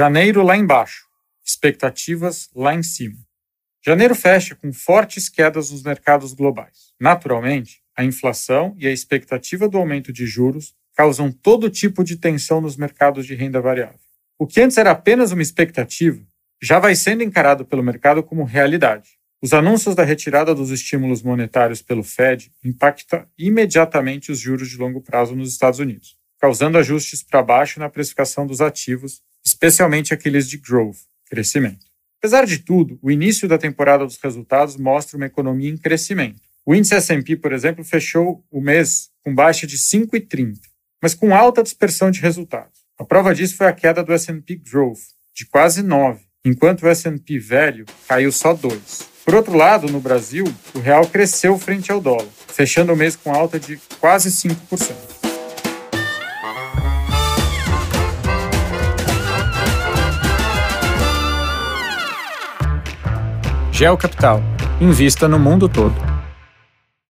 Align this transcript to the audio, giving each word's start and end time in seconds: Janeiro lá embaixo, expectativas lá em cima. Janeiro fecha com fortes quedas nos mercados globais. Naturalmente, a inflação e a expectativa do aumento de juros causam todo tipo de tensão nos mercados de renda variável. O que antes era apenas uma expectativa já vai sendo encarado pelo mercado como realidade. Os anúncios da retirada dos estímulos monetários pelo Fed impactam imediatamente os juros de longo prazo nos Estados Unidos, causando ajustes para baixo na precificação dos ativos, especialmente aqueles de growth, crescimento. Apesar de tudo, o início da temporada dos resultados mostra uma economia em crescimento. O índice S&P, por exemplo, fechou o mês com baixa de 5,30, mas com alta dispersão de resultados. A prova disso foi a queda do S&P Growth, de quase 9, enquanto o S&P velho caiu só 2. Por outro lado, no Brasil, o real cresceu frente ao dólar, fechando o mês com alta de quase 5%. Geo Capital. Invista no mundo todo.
Janeiro 0.00 0.42
lá 0.42 0.56
embaixo, 0.56 1.04
expectativas 1.44 2.48
lá 2.56 2.74
em 2.74 2.82
cima. 2.82 3.18
Janeiro 3.84 4.14
fecha 4.14 4.54
com 4.54 4.72
fortes 4.72 5.28
quedas 5.28 5.70
nos 5.70 5.82
mercados 5.82 6.32
globais. 6.32 6.94
Naturalmente, 6.98 7.82
a 7.94 8.02
inflação 8.02 8.74
e 8.78 8.86
a 8.86 8.90
expectativa 8.90 9.68
do 9.68 9.76
aumento 9.76 10.10
de 10.10 10.24
juros 10.24 10.74
causam 10.96 11.30
todo 11.30 11.68
tipo 11.68 12.02
de 12.02 12.16
tensão 12.16 12.62
nos 12.62 12.78
mercados 12.78 13.26
de 13.26 13.34
renda 13.34 13.60
variável. 13.60 14.00
O 14.38 14.46
que 14.46 14.62
antes 14.62 14.78
era 14.78 14.90
apenas 14.90 15.32
uma 15.32 15.42
expectativa 15.42 16.22
já 16.62 16.78
vai 16.78 16.94
sendo 16.94 17.22
encarado 17.22 17.66
pelo 17.66 17.82
mercado 17.82 18.22
como 18.22 18.42
realidade. 18.44 19.18
Os 19.42 19.52
anúncios 19.52 19.94
da 19.94 20.02
retirada 20.02 20.54
dos 20.54 20.70
estímulos 20.70 21.22
monetários 21.22 21.82
pelo 21.82 22.02
Fed 22.02 22.50
impactam 22.64 23.26
imediatamente 23.38 24.32
os 24.32 24.38
juros 24.38 24.70
de 24.70 24.78
longo 24.78 25.02
prazo 25.02 25.36
nos 25.36 25.50
Estados 25.50 25.78
Unidos, 25.78 26.16
causando 26.38 26.78
ajustes 26.78 27.22
para 27.22 27.42
baixo 27.42 27.78
na 27.78 27.90
precificação 27.90 28.46
dos 28.46 28.62
ativos, 28.62 29.20
especialmente 29.44 30.12
aqueles 30.14 30.48
de 30.48 30.56
growth, 30.58 30.98
crescimento. 31.28 31.86
Apesar 32.18 32.44
de 32.44 32.58
tudo, 32.58 32.98
o 33.00 33.10
início 33.10 33.48
da 33.48 33.56
temporada 33.56 34.04
dos 34.04 34.18
resultados 34.18 34.76
mostra 34.76 35.16
uma 35.16 35.26
economia 35.26 35.70
em 35.70 35.76
crescimento. 35.76 36.40
O 36.66 36.74
índice 36.74 36.94
S&P, 36.94 37.36
por 37.36 37.52
exemplo, 37.52 37.82
fechou 37.82 38.44
o 38.50 38.60
mês 38.60 39.08
com 39.24 39.34
baixa 39.34 39.66
de 39.66 39.78
5,30, 39.78 40.58
mas 41.02 41.14
com 41.14 41.34
alta 41.34 41.62
dispersão 41.62 42.10
de 42.10 42.20
resultados. 42.20 42.80
A 42.98 43.04
prova 43.04 43.34
disso 43.34 43.56
foi 43.56 43.66
a 43.66 43.72
queda 43.72 44.04
do 44.04 44.12
S&P 44.12 44.56
Growth, 44.56 45.00
de 45.34 45.46
quase 45.46 45.82
9, 45.82 46.20
enquanto 46.44 46.82
o 46.82 46.88
S&P 46.88 47.38
velho 47.38 47.86
caiu 48.06 48.30
só 48.30 48.52
2. 48.52 49.08
Por 49.24 49.34
outro 49.34 49.56
lado, 49.56 49.90
no 49.90 50.00
Brasil, 50.00 50.44
o 50.74 50.78
real 50.78 51.06
cresceu 51.06 51.58
frente 51.58 51.90
ao 51.90 52.00
dólar, 52.00 52.28
fechando 52.48 52.92
o 52.92 52.96
mês 52.96 53.16
com 53.16 53.32
alta 53.32 53.58
de 53.58 53.78
quase 53.98 54.30
5%. 54.30 55.19
Geo 63.80 63.96
Capital. 63.96 64.42
Invista 64.78 65.26
no 65.26 65.38
mundo 65.38 65.66
todo. 65.66 66.09